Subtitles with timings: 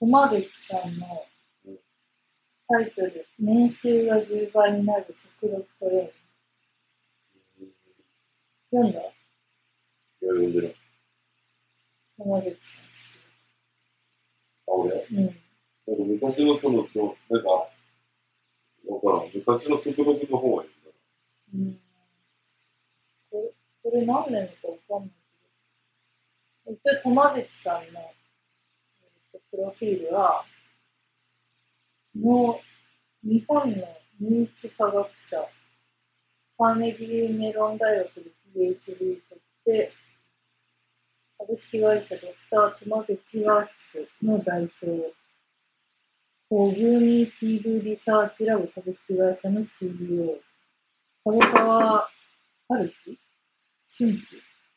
[0.00, 1.26] 駒口さんの
[2.68, 7.74] タイトル、年収が10倍になる速読トレーニング。
[8.70, 9.00] 読んだ？
[9.00, 9.10] いや、
[10.20, 10.76] 読んでる。
[12.16, 12.56] 駒口さ
[14.68, 15.14] あ、俺ん好き。
[15.14, 15.24] うん。
[15.24, 15.40] なんか
[15.86, 19.30] 昔のその、のなんか、わからん。
[19.34, 20.90] 昔の速読の方がいいんだ。
[21.54, 21.80] うん。
[23.30, 23.52] こ
[23.82, 25.12] れ、これ何年かわかんない
[26.64, 28.17] けど、一応苫米地さんの、えっと
[29.50, 30.44] プロフィールは、
[32.14, 32.60] の
[33.22, 33.76] 日本の
[34.20, 35.36] 認知科学者、
[36.58, 38.22] カーネギーメロン大学で
[38.54, 39.92] PhD 取って、
[41.38, 45.14] 株式会社ドクター苫米地ワークスの代表、
[46.50, 50.38] コグニティブリサーチラボ株式会社の CEO、
[51.24, 52.08] 角川
[52.68, 53.18] 春樹
[53.96, 54.18] 春樹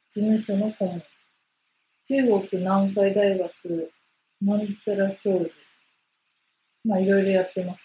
[0.10, 1.04] 事務所の顧問、
[2.08, 3.92] 中国南海大学
[4.42, 5.52] なんちゃら教授、
[6.86, 7.84] まあいろいろやってます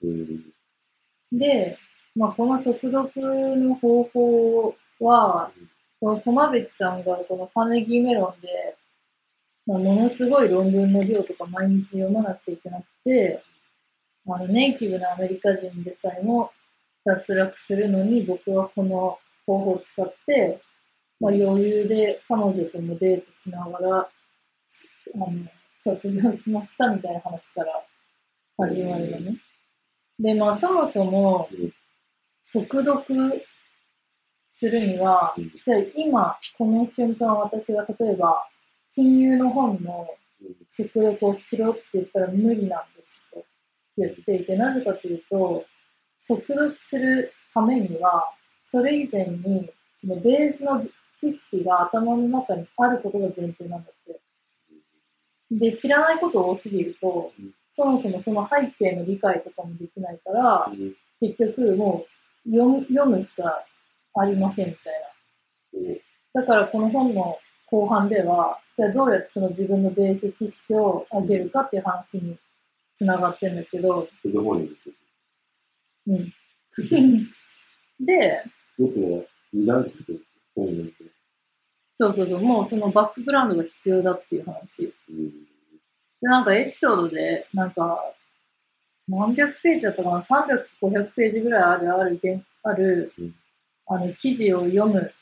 [0.00, 0.06] と。
[0.06, 0.52] うん。
[1.32, 1.78] で、
[2.16, 5.52] まあ、この速読の方法は、
[6.00, 8.76] この友別さんがこのカーネギーメロンで、
[9.66, 13.42] まあ、ものすごい論文の量とか毎日読まなくちゃいけなくて、
[14.26, 16.50] あのネイティブなアメリカ人でさえも
[17.04, 20.60] 脱落するのに僕はこの方法を使って、
[21.20, 24.08] まあ、余裕で彼女ともデートしながら、あ
[25.18, 25.28] の、
[25.82, 27.84] 卒業しましたみたいな話から
[28.58, 29.36] 始まるのね。
[30.18, 31.72] で、まあそもそもうん、
[32.42, 33.46] 速読
[34.50, 38.46] するにはうん、じゃあ今、この瞬間私が例えば、
[38.94, 40.06] 金融の本の
[40.68, 43.44] 速読をしろって言ったら無理なんですと
[43.96, 45.64] 言っていて、なぜかというと、
[46.18, 48.24] 速読するためには、
[48.64, 49.70] それ以前に、
[50.00, 50.82] そのベースの
[51.16, 54.20] 知識が頭の中にあることが前提なんだって。
[55.50, 60.94] で、知らないこと多すぎるとうん、そもそもその背景の理解とかもできないから、うん。
[61.20, 62.06] 結局も
[62.46, 63.64] う読む読むしか
[64.14, 65.94] ありませんみたい
[66.34, 66.40] な。
[66.40, 72.36] だからこの本の後半では、じゃあどうやってその自分のベース知識を上げるかっていう話に
[72.94, 74.08] つながってんだけど、
[74.56, 74.76] に。
[76.06, 76.32] うん。
[78.04, 78.42] で、
[78.78, 80.20] 僕は二段階で
[80.54, 81.12] 本に出てる。
[82.00, 84.94] そうそうそう、もうそのバックグラウンドが必要だっていう話。
[85.10, 85.28] うん。
[85.28, 85.34] で、
[86.22, 88.14] なんかエピソードで、なんか、
[89.06, 93.34] 何百ページだったかな ?300、500ページぐらいある、ある、げあるうん、
[93.86, 95.12] あの、記事を読む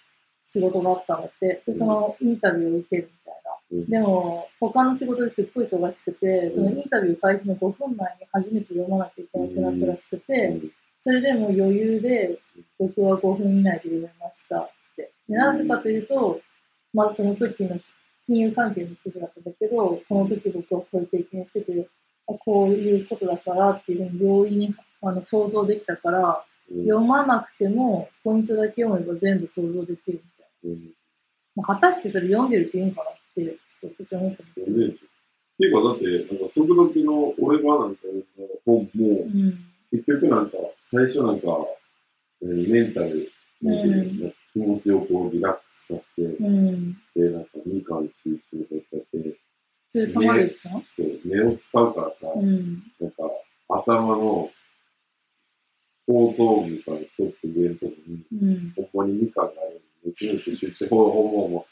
[0.44, 1.62] 仕事があったんだって。
[1.66, 3.50] で、そのインタビューを受けるみたいな。
[3.72, 3.91] うん。
[3.91, 12.39] でも、他の仕事ですっごい忙しくて、んそのインタビュー開始の5分前に初めて読まなきゃいけなくなったらしくて、うんそれでもう余裕で、
[12.77, 15.12] 僕は5分以内で読めましたって。
[15.28, 16.41] でなぜかというと、
[16.93, 17.78] まあその時の
[18.26, 21.88] 金融関係の記事だったんだけど、この時僕はこういう経験してて、
[22.28, 26.84] あこういうことだからっていうふうに容易にあの想像できたから、うん。
[26.84, 30.84] 読まなくてもポイントだけ読めば全部想像できるみたいうん。
[30.84, 30.91] な。
[31.56, 34.78] まあ、果たしてそれ読んでるっていいのかなって、ちょっと私は思ったんだけど。
[34.78, 34.91] ねっ
[35.59, 38.03] ていうか、だって、なんか、速読の俺がなんか
[38.65, 39.59] 本も、うん。
[39.91, 40.56] 結局なんか、
[40.91, 41.48] 最初なんか、
[42.43, 46.92] えーメンタル、なんていうの気持ちをこうリラックスさせて、うん。
[47.14, 49.36] で、なんか、ミカに集中とかって、
[49.88, 52.82] それ、玉口さんそう、目を使うからさ、うん。
[53.00, 53.22] なんか、
[53.69, 54.50] 頭の
[56.09, 58.72] 後頭部からちょっと上のとこに、うん。
[58.75, 61.66] ここにミカがあるので、めちゃめちゃ集中、ほほぼも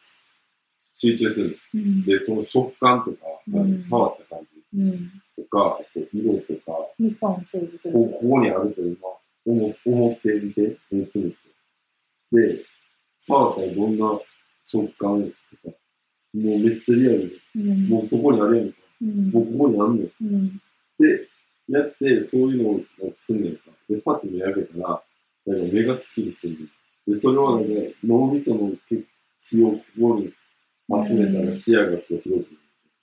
[0.99, 1.59] 集中する。
[1.75, 2.05] うん。
[2.05, 3.17] で、その食感とか、
[3.53, 5.11] うん触った感じうん。
[5.37, 8.97] とか、あと色とか、みかんをするこここにあると今、
[9.47, 11.46] 思思ってみて、目つむって。
[12.33, 12.65] で、
[13.19, 14.21] 触ったらどんな
[14.65, 15.33] 食感
[15.63, 15.77] とか、
[16.35, 17.89] もうめっちゃリアルで、うん。
[17.89, 18.79] もうそこにあるやんか。
[19.03, 19.31] うん。
[19.31, 20.11] もうここにあんねん。
[20.21, 20.63] うん。
[20.99, 21.29] で、
[21.69, 23.63] やって、そういうのをすんねんか。
[23.89, 25.03] で、パッと目開けたら、
[25.47, 26.57] なんか目がスッキリする。
[27.07, 27.71] で、それはなんか
[28.05, 28.73] 脳みその
[29.39, 30.33] 血をここに
[31.09, 32.49] 集めたら視野がこう広く。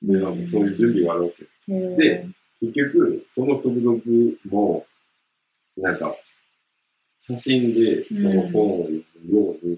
[0.01, 1.73] で、なんかそういう準備があるわけ。
[1.97, 2.27] で、
[2.59, 4.85] 結局、その速読も、
[5.77, 6.15] なんか、
[7.25, 9.77] 写真でその本を読むように、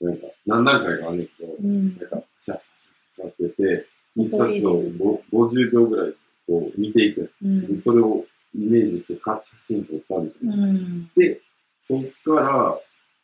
[0.00, 3.86] なんか、何段階かあるんだけど、うんなんか、パシャパシャパシャってて、
[4.16, 4.82] 一冊を
[5.30, 6.14] ご50秒ぐらい
[6.48, 7.30] こう見ていく。
[7.40, 10.54] うんでそれをイメージしてカッ写真撮ったみたいな。
[10.54, 11.40] うんで、
[11.80, 12.80] そっから、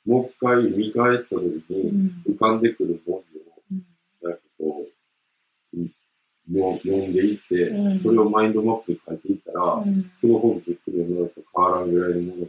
[0.06, 3.82] もう一回見返した時うに、ん浮かんでくる文字を、うん
[4.22, 4.87] なんかこ
[5.75, 5.78] う、
[6.78, 12.49] 読んでいって、うんそれをマインドマップに書いていったら、うんその本じっくり読むのと変わらんぐらいのものが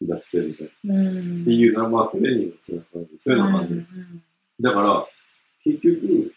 [0.00, 0.94] 出してるみたいな。
[0.94, 3.10] うんっていうな、まあトレーニングする感じ。
[3.18, 3.86] そういうのがある、
[4.60, 5.06] だから、
[5.64, 6.32] 結局、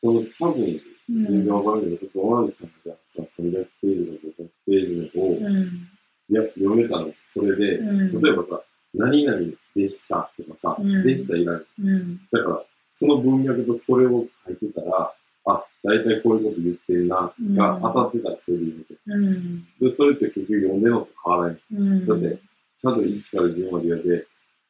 [0.00, 5.88] その多分、うん全然わからないけど、ちょっと山口さんがじゃあ、300ページの500ページのを、うん。
[6.30, 8.62] いや読めたの、それで、うん例えばさ、
[8.92, 9.38] 何々
[9.74, 11.62] でしたとかさ、うんでしたいらない。
[11.82, 12.20] うん。
[12.30, 12.62] だから、
[12.92, 15.14] その文脈とそれを書いてたら、
[15.46, 18.94] あ、大体こういうこと言ってるな、うんが当たってたらそれで言うて。
[19.06, 19.66] うん。
[19.80, 21.62] で、それって結局読んでるのと変わらない。
[21.72, 22.06] うん。
[22.06, 22.38] だって、
[22.80, 24.26] ちゃんと1から10までやで、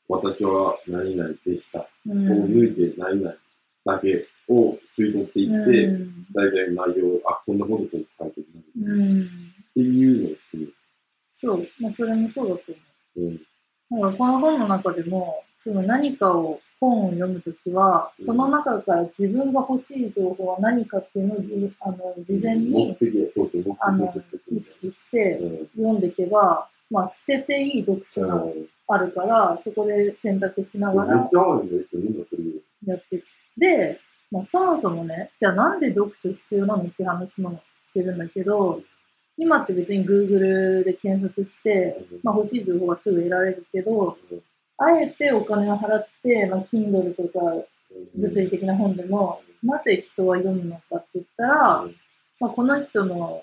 [0.09, 1.87] 私は何々でした。
[2.07, 3.35] うをん、抜いて何々
[3.85, 8.47] だけを吸い取っていって、うん大体内容、あ、こんなこと書いてる
[8.85, 9.29] な、っうん。
[9.75, 10.75] ていうのをする。
[11.41, 11.67] そう。
[11.81, 12.63] まあ、それもそうだと
[13.17, 13.31] 思う。
[13.93, 14.01] うん。
[14.01, 24.15] なんかこの本の中でも、その何かを、本を読むときは、うんその中から自分が欲しい情報は何かっていうのをじあの事前目にうそう、目あの
[24.53, 24.61] 意。
[24.61, 25.67] 識してうん。
[25.77, 28.45] 読んでいけば、まあ、捨てていい読書が
[28.89, 31.83] あるから、そこで選択しながめっらちゃ多いんだよ。
[32.87, 33.23] やって。
[33.57, 34.01] で、
[34.31, 38.81] まあ、そもそもね、じゃあなんで読書必要なのって話もしてるんだけど、
[39.37, 44.19] 今って別に Google で検索して、まあ、欲しい情報はすぐ得られるけど、
[44.79, 47.41] あえてお金を払って、まあ、Kindle とか
[48.17, 51.85] 物理的な本でも、なぜ人は読むのかって言ったら、
[52.41, 53.43] まあ、この人の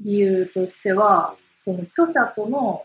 [0.00, 1.36] 理由としては、
[1.66, 2.84] その著者との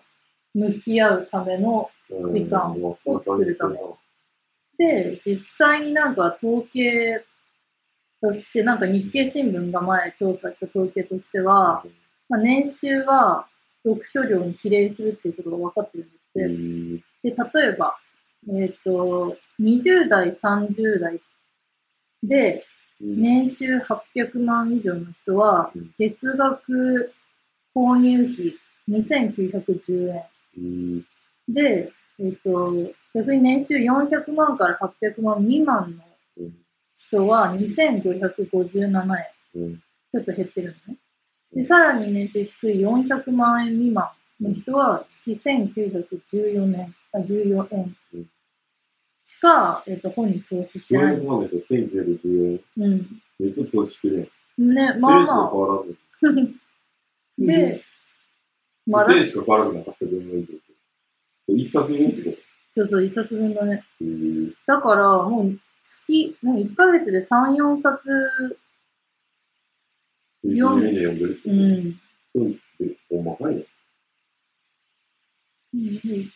[0.56, 3.78] 向き合うための、時間を作るため。
[4.78, 7.24] で、実際になんか統計
[8.20, 11.84] として、なんか日経新聞が前調査した統計としては、
[12.28, 13.46] まあ、年収は
[13.84, 17.36] 読書量に比例するっていうことが分かってるんですって。
[17.36, 17.98] で、例えば、
[18.50, 21.22] えっ、と、20代、30代
[22.24, 22.66] で、
[23.00, 27.14] 年収800万以上の人はうん、月額
[27.76, 28.56] 購入費
[28.92, 31.06] 2910円。
[31.48, 32.74] で、えっ、と、
[33.14, 36.04] 逆に年収400万から800万未満の
[36.94, 39.18] 人は2557
[39.56, 39.82] 円。
[40.12, 41.00] ちょっと減ってるのね。
[41.54, 44.10] で、さらに年収低い400万円未満
[44.40, 48.28] の人は月1914年、あ14円うん
[49.24, 51.16] しか、えっと、本に投資してない。
[51.16, 52.86] 400万の人1914円。
[52.86, 53.22] うん。
[53.40, 54.74] めっちゃ投資してるやん。
[54.74, 55.34] ね、1000まあま。
[55.34, 55.84] あ。
[57.38, 57.84] で、
[58.88, 60.72] まだ？1000、円しか変わなかった分の以上って。
[61.48, 62.38] 一冊分ってこ
[62.72, 63.84] そうそう、一冊分だね。
[64.66, 68.08] だから、もう月、もう1ヶ月で3、4冊、
[70.44, 71.52] 読んでるう。
[71.52, 72.00] ん。
[72.34, 73.62] そうって、ほんまかいな。
[75.74, 76.32] うん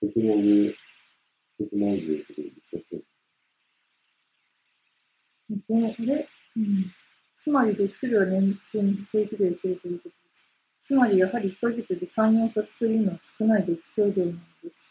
[0.00, 0.72] テクノロジー、
[1.58, 3.04] テクノロジーってことで一冊
[5.68, 6.92] これうん。
[7.42, 10.14] つまり読書量は年収に正比例するということで
[10.80, 10.86] す。
[10.86, 14.84] つまりやはり1ヶ月で3、4冊というのは少ない読書量なのです。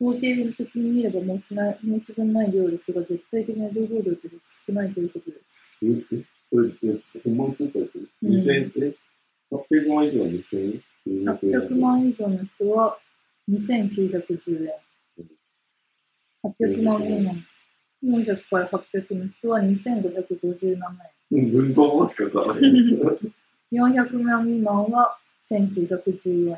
[0.00, 4.36] 統計的に見れば申しない申し分ない量ですが、絶対的な情報量として
[4.66, 5.42] 少ないということです。
[5.82, 8.66] ええそれって、ほんまにそうかってうん ?2000 円？
[8.66, 8.96] って、
[9.50, 12.98] 800万以上は2000円800万以上の人は
[13.50, 14.72] 2910円。
[16.44, 17.44] 800万未満。
[18.04, 20.78] 400から800の人は2557うん、
[21.30, 22.64] 文庫本しか買わない。
[22.64, 23.32] 円。
[23.72, 25.18] 400万未満は
[25.50, 26.56] 1914円。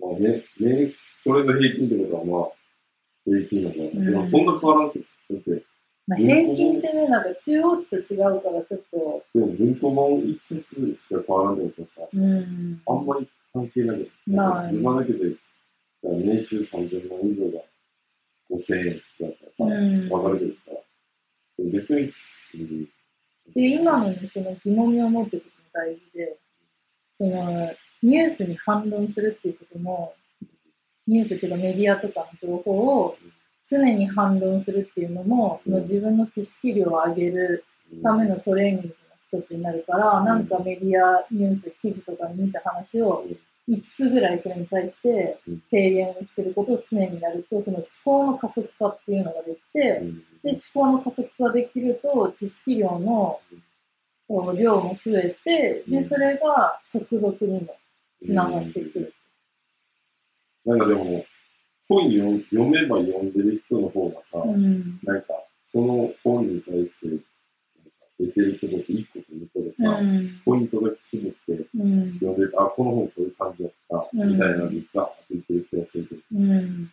[0.00, 2.50] まあね、ね、それの平均ってことはまあ、
[3.24, 4.08] 平均なのかな。
[4.08, 5.62] うんまあそんな変わらんけど、だって、
[6.06, 12.82] まあ、平均ってね、なんか中央値と違うからちょっと、でも文庫本一冊しか変わらんってことはさ、うん。
[12.86, 15.36] あんまり関係なくて、ないズバだけで、
[16.02, 17.64] 年収30万以上が
[18.50, 20.82] 5000円だったらさ、うんわかるけどさ、
[21.72, 22.10] 逆に、
[22.54, 22.88] うん、
[23.54, 26.38] で、今のね、その疑問に思ってることも大事で、
[27.18, 30.14] その、ニュースに反論するっていうことも、
[31.06, 32.70] ニュースっていうかメディアとかの情報
[33.02, 33.16] を
[33.68, 37.64] 常に反論するっていうのも、その自分の知識量を上げる
[38.02, 38.94] ためのトレーニングの
[39.40, 43.24] 一つになるから、なんかメディア、ニュース、記事とかに見た話を
[43.70, 45.38] 5つぐらいそれに対して
[45.70, 49.80] 提言することを常にやると、その思考の加速化っていうのができて、
[50.42, 53.40] で、思考の加速化できると、知識量の
[54.28, 57.76] 量も増えて、で、それが速読にも
[58.20, 59.14] つながってくる。
[60.64, 61.24] なんかでも、
[61.88, 64.98] 本読読めば読んでる人の方がさ、うん。
[65.04, 65.28] なんか、
[65.72, 67.22] その本に対して、
[68.20, 70.40] なんか出てることって1個と2個でさ、うん。
[70.44, 72.12] ポイントだけ絞ってうん。
[72.14, 76.20] 読んでて、あ、この本こういう感じだった、みたいなのにザーって言ってる気がするけど。
[76.32, 76.92] うん。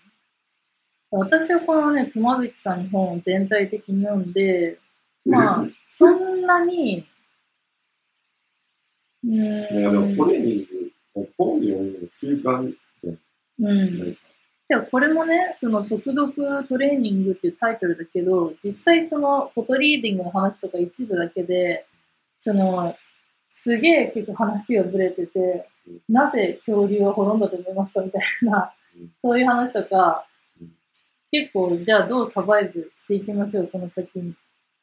[1.09, 4.79] 私はこのね、友淵さんの本を全体的に読んで、
[5.25, 7.05] まあ、そんなに、
[9.23, 13.17] うなんかでもト、レーニング、本読むの習慣じゃん。
[13.59, 14.17] うん。
[14.69, 16.33] でもこれもね、その速読
[16.67, 21.85] トレーニングっていうタイトルだけど、実際そのフォトリーディングの話とか一部だけで、
[22.37, 22.95] その、
[23.47, 30.25] すげえ結構話がぶれててうん、なぜ恐竜は滅んだと思いますかみたいなうん、そういう話とか
[30.59, 30.71] うん、
[31.31, 34.33] 結構、じゃあどうサバイブしていきましょう、この先にっ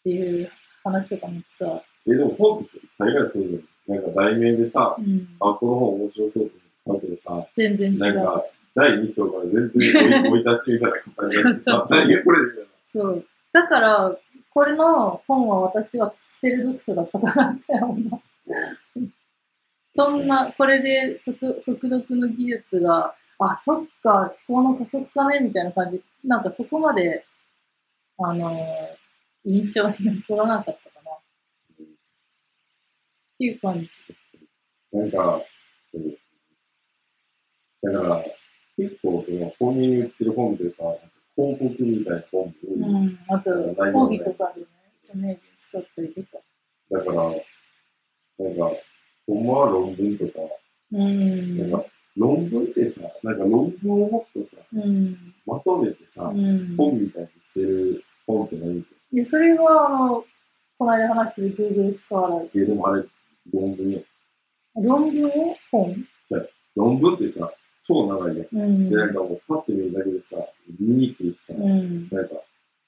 [0.04, 0.50] ていう
[0.84, 3.94] 話とかもさ、え、でも本って大概そうじゃん。
[3.96, 7.98] なんか題名でさ、うん、あ、この本面白そうと思って買うけどさ、全然違う。
[7.98, 11.86] なんか、第2章から全然追い立ちみたいな感じでそう
[12.92, 13.26] そう。
[13.52, 14.18] だから、
[14.50, 18.20] これの本は私は捨てる読書だったかなって思う。
[19.92, 26.02] そんな、これで速速読の技術が、あ、そっか、思考の加速かねみたいな感じ。
[26.24, 27.24] なんかそこまで、
[28.18, 29.04] あのー
[29.46, 31.12] 印象に残らなかったかな。
[31.12, 31.86] っ
[33.38, 33.90] ていう感じ。
[34.90, 35.42] なんか、
[37.82, 38.24] だから、
[38.76, 40.82] 結構その本人言ってる本でさ、
[41.36, 42.80] 広告みたいな本も多い。
[42.80, 43.18] うん。
[43.28, 43.50] あと、
[43.92, 44.66] 講義とかでね、
[45.02, 46.42] 著名人使ったりとか。
[46.90, 48.70] だから、なんか、
[49.26, 50.32] ほんまは論文とか、
[50.92, 51.58] うん。
[51.58, 55.34] なんか、論文ってさ、なんか論文をもっとさ、うん。
[55.46, 56.76] まとめてさ、うん。
[56.76, 58.94] 本みたいにしてる本って何って。
[59.12, 60.24] で、それが、あの、
[60.78, 63.04] この間話してる Google スカーラーえ、でもあれ、
[63.52, 64.00] 論文や。
[64.76, 65.56] 論文を？
[65.70, 66.06] 本？
[66.74, 67.52] 論文ってさ、
[67.86, 68.48] 超長いやん。
[68.52, 68.96] うんで、。
[68.96, 70.36] なんかもうパッて見るだけでさ、
[70.80, 72.08] 見にくいしさ、うん。
[72.10, 72.34] なんか、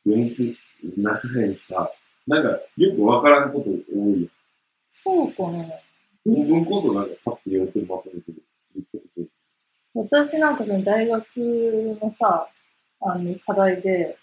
[0.05, 0.57] 読気
[0.97, 1.91] 長いしさ、
[2.27, 4.31] なんか、よくわからんこと多い。
[5.05, 5.83] そうかね。
[6.25, 9.29] 論文こそなんかパッて読んでまとめてる。
[9.95, 11.27] 私なんかその大学
[12.01, 12.49] のさ、
[13.01, 14.17] あの、課題で、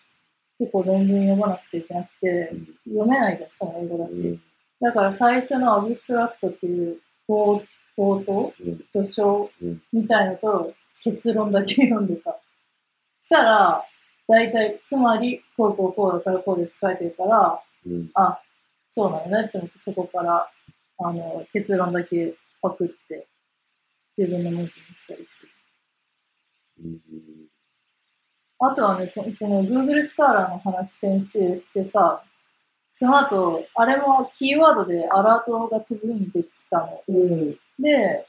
[0.60, 2.51] 結構論文読まなくちゃいけなくて、
[2.86, 4.20] 読めないじゃん、しかも英語だし。
[4.20, 4.42] うん
[4.84, 6.98] だから最初のアブストラクトっていう
[7.30, 7.62] 冒
[7.97, 8.85] 冒頭、うん。
[8.91, 9.50] 序章？
[9.62, 9.81] うん。
[9.91, 10.73] みたいのと
[11.03, 12.39] 結論だけ読んでた。
[13.19, 13.83] したら、
[14.27, 18.09] 大体、つまり、こうこうこうだからこうです書いてるから、うん。
[18.13, 18.39] あ、
[18.95, 20.50] そうなのねって思って、そこから、
[21.00, 23.27] あの、結論だけパクって、
[24.17, 25.53] 自分の文字にしたりしてる。
[26.85, 27.00] うん。
[28.59, 32.23] あとはね、こその Google スカーラーの話先週してさ、
[32.93, 37.03] その後、あれもキーワードでアラートが飛ぶようにできたの。
[37.84, 38.25] で、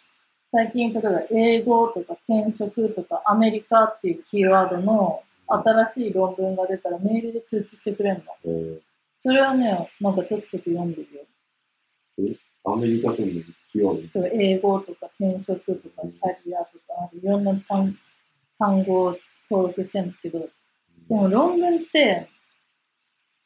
[0.52, 8.22] 最近例えば英語とか転職とかアメリカっていうキーワードの新しい論文が出たらメールで通知してくれるの。
[8.44, 8.80] えー
[9.26, 12.36] それはね、なんかちょくちょく読んでるよ。
[12.66, 13.28] アメリカとの
[13.72, 14.26] キーワード？
[14.26, 17.96] 英語とか転職とかキャリアとかいろんな単
[18.58, 19.16] 単語を
[19.50, 20.46] 登録してるんだけど、で
[21.08, 22.28] も論文って、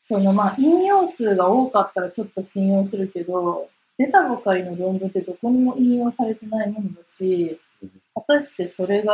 [0.00, 9.12] そのまあ引用数が多かったらちょっと信用するけど、出たばかりの論文ってどこにも引用されてないものだしうん、果たしてそれが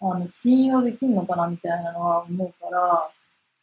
[0.00, 3.10] あの信用できるのかなみたいなのは思うから、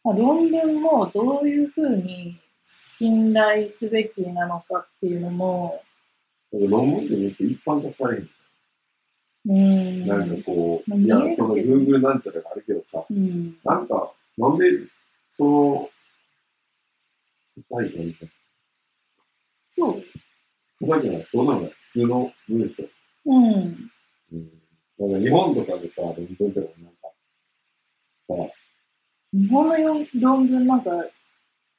[0.04, 5.82] まあ、論文もどういうふうに信頼すべきなのかっていうのも、
[6.52, 8.30] 論文ってめっちゃ一般化される。
[9.46, 10.06] うーん。
[10.06, 13.56] なんかこう、いやその Google なんちゃらがあるけどさ、うん。
[13.64, 14.66] なんか、なんで、
[15.30, 15.90] その、
[17.70, 18.16] 答えがい。
[19.74, 20.02] そう。
[20.80, 22.84] 答えじゃない、そうなのが普通の文章。
[23.26, 23.90] うん。
[24.32, 24.50] うん。
[24.98, 27.08] なんか日本とかでさ、論文とかなんか、
[28.28, 28.34] さ、
[29.32, 30.90] 日本のよ論文なんか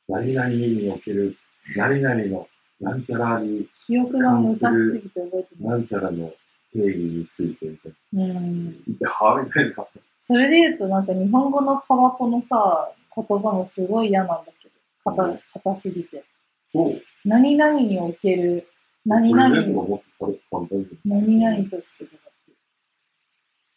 [0.08, 1.36] 何々における、
[1.76, 2.48] 何々の、
[2.80, 5.72] なんちゃらに、記憶が昔すぎて覚えてな。
[5.72, 6.32] ないんちゃらの
[6.72, 8.24] 定義についてみたいな。
[8.24, 8.64] うん。
[8.86, 9.88] 言って、はぁみたいな。
[10.22, 16.24] それで言うとなんか日本語のパワポのさ、言葉もすごい嫌なんだけど、硬硬すぎて。
[16.72, 17.02] そう。
[17.26, 18.68] 何々における、
[19.08, 20.88] 何々と簡単に。
[21.06, 22.34] 何々としてとかっ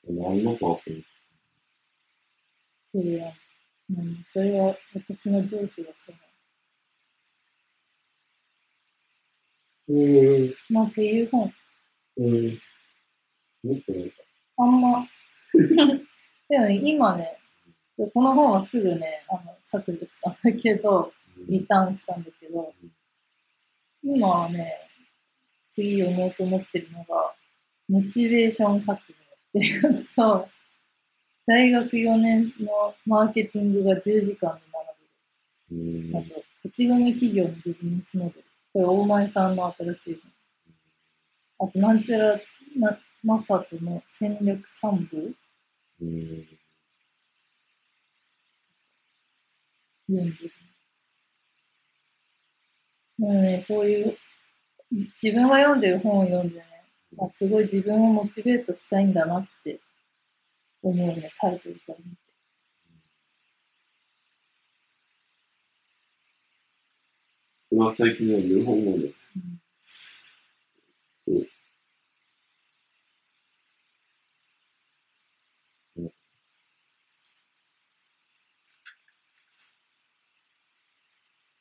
[0.07, 1.05] て何のかって。
[2.93, 3.33] それは、
[3.91, 6.17] うん、それは私の上司がそう
[9.89, 10.47] うん。
[10.47, 10.55] なの。
[10.71, 11.53] まあっていう本、
[12.19, 12.61] うん。
[13.63, 14.11] もっとなん。
[14.11, 14.17] か、
[14.59, 14.81] あん。
[14.81, 15.07] ま、
[16.49, 17.39] でもね、今ね、
[17.97, 20.37] この本はすぐね、あの、削除したん。
[20.43, 21.13] だけど、
[21.49, 22.25] リターンしたん。
[22.25, 22.75] だけど、
[24.03, 24.90] 今はね、
[25.81, 27.35] 次読もうと思ってるのが、
[27.89, 29.07] モチベーション革命っ
[29.53, 30.49] ていうやつと、
[31.47, 34.71] 大学4年のマーケティングが10時間に
[35.71, 36.13] うん。
[36.13, 36.35] 学べる。
[36.35, 38.45] あと、勝ち組企業のビジネスモデル。
[38.73, 40.21] これ、大前さんの新しい
[41.59, 41.69] 本。
[41.69, 42.41] あと、なんちゃら、
[42.77, 45.35] な、マサトの戦略3部
[46.01, 46.47] うん。
[50.09, 50.53] 読んでる。
[53.19, 54.17] もうね、こういう、
[54.91, 56.65] 自分が読んでる本を読んでね、
[57.19, 59.81] あすごい自分をモチベートしたいんだなって
[60.83, 62.19] 思うね、タイトルから見て。
[67.71, 69.07] これは最近の日本語で。
[69.07, 69.15] うん
[71.27, 71.47] そう。
[75.97, 76.13] うん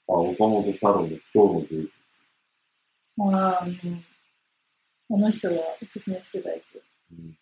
[0.07, 1.98] あ、岡本太郎の今日の芸術。
[3.25, 4.05] まあ、うん。
[5.11, 6.81] あの人がおすすめしてたやつ。
[7.11, 7.35] うん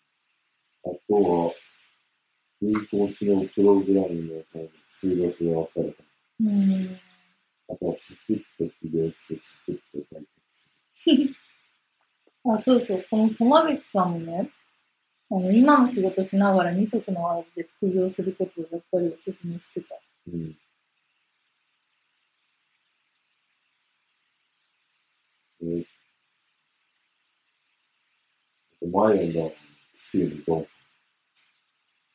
[0.84, 1.52] あとは、
[2.60, 4.42] プログラムの
[5.00, 6.04] 数学が分かるか
[6.40, 6.86] うん。
[6.86, 6.98] ら。
[7.70, 10.22] あとは、サクッと起業して、サクッと解
[11.16, 11.36] 決
[12.44, 13.04] あ、そうそう。
[13.10, 14.50] この友口さんもね、
[15.30, 19.96] あの、今の仕事しながら二足のわらで副業することをやっぱりおすすめしてた。
[20.24, 20.38] する。
[20.38, 20.58] うん。
[25.60, 25.84] えー、
[28.88, 29.54] あと前読んだ、
[29.96, 30.66] シールと、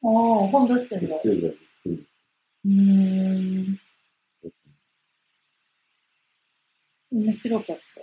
[0.05, 0.09] ああ、
[0.49, 1.15] 本出してんだ。
[1.15, 1.93] 覚醒剤で金
[2.65, 2.71] うー
[3.69, 3.79] ん。
[7.11, 8.01] 面白かった。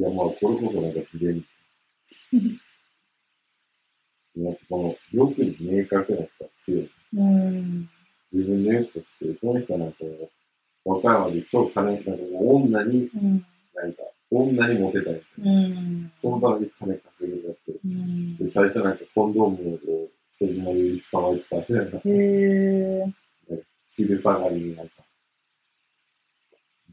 [0.00, 1.44] や、まあ、これこそなんか自然に。
[4.34, 6.82] なんかこの、欲に明確な人は強い。
[6.84, 7.90] うーん。
[8.32, 9.98] 自分の欲として、この人はなんか、
[10.84, 13.46] 和歌山で超金、なんか女に、うん。
[13.74, 15.22] なんか、女にモテたい。
[15.44, 16.10] うん。
[16.14, 17.72] そのために金稼ぐんだって。
[17.84, 18.36] うん。
[18.38, 19.78] で、最初なんかコンドームを
[20.40, 21.82] 人島でさばいてたみたいな。
[21.82, 22.00] へ
[23.50, 23.62] え。
[23.94, 24.94] 昼下がりになんか、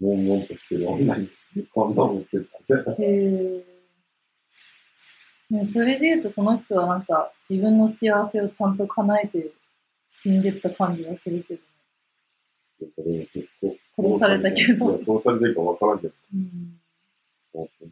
[0.01, 1.29] 悶々としてる女に
[1.73, 2.31] コンドームって
[2.67, 3.03] たみたいな。
[3.03, 3.05] へ
[3.59, 3.63] え。
[5.49, 9.51] ね、それで言うと、その人はなんか自分の幸せをちゃんと叶えて
[10.09, 11.61] 死んでった感じがするけど
[13.09, 13.27] ね。
[13.97, 16.13] 殺されたけど殺されてるか分からんけど。
[16.33, 16.78] うん。
[17.53, 17.91] 本当に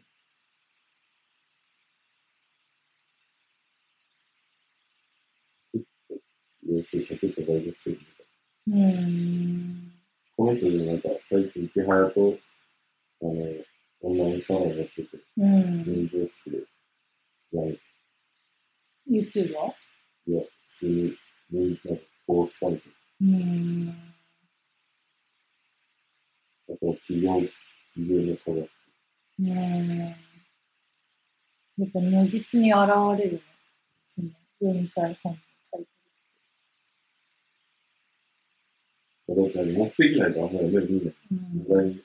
[6.68, 8.88] 要するにサクッと大学生みたいな。
[8.88, 9.92] うん。
[10.36, 12.38] この人でなんか最近池早と、
[13.22, 13.32] あの、
[14.00, 15.84] 女のサウナやってて、うん。
[15.84, 17.80] 入場式で、いや、い?
[20.34, 20.42] や、
[20.78, 21.16] 普通に、
[21.50, 23.94] 人気なんかこうしたりとか、うん。
[26.68, 27.32] あとは企業、
[27.94, 28.36] 企業の
[29.38, 29.98] うん。
[31.78, 32.82] やっぱ如実に現
[33.18, 33.40] れる
[34.16, 34.32] ね。
[34.60, 35.38] そのたい本の
[35.70, 35.86] タイ
[39.28, 41.12] だから目的ないとあんまり読めるんだよ。
[41.30, 42.02] ト意外に、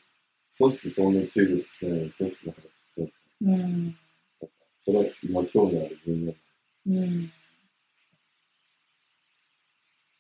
[0.57, 3.13] 組織そんなに注力してない組織の話。
[3.41, 3.97] うん。
[4.85, 6.33] それは今興味ある分野。
[6.87, 6.97] うん。
[6.97, 7.31] うん。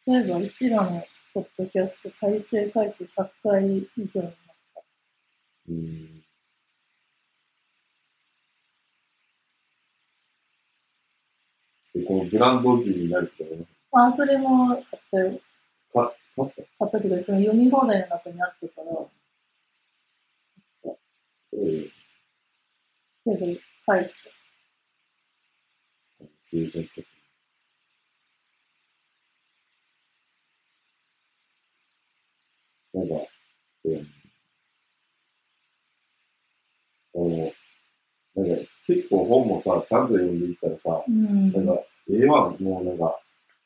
[0.05, 4.35] そういえば、うちらのポッドキャスト再生回数100回以上になっ
[4.73, 4.83] た。
[5.69, 6.22] うん。
[12.03, 15.39] で、このブランド人になるとかね、あ、それも買ったよ。
[15.93, 16.55] か、買った？
[16.79, 18.81] 買ったけど、その読み放題の中にあったか
[20.83, 20.93] ら、
[21.55, 21.89] え
[23.25, 23.45] けど、
[23.85, 24.29] 返した。
[26.25, 27.07] え数字とか。
[32.93, 33.13] なんか、
[33.83, 34.05] そうやね。
[37.15, 37.27] あの、
[38.45, 41.51] なんか、結構本もさ、ちゃんと読んでいったらさ、うん。
[41.51, 41.73] なんか、
[42.09, 43.19] ええわ、もうなんか、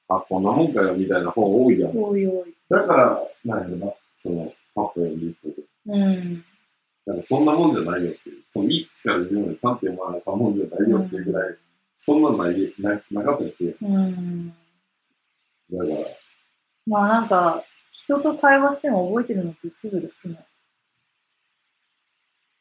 [0.10, 1.97] あ、こんなもんかよ、みたいな本多いやん。
[1.97, 2.54] おいおい。
[2.69, 5.67] だから、なんやろな、その、パッと読んでいってる。
[5.88, 6.43] うん。
[7.06, 8.43] なんか、そんなもんじゃないよっていう。
[8.50, 11.56] その、一から自分でちゃんと読まなあかんもんじゃないよっていうぐらい、
[11.97, 13.73] そんなない、な、なかったですよ。
[13.82, 14.50] うん。
[14.50, 14.54] だ
[15.80, 15.88] から、
[16.86, 20.36] まあなんか、人と会話しても覚えてるのって一部ですね。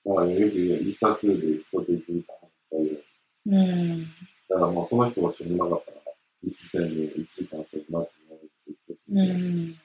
[0.04, 3.04] だからよく言う、一冊で人と一時間話したり、
[3.46, 4.06] うん。
[4.56, 5.98] だからまあ、その人が知らなかったら、
[6.42, 9.78] 一冊で一時間してなって思うって言って、て、うん。